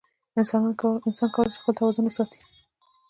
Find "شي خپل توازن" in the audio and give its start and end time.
1.53-2.03